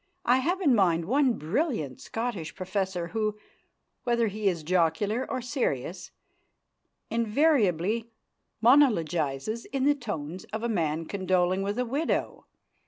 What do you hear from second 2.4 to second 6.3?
professor who, whether he is jocular or serious,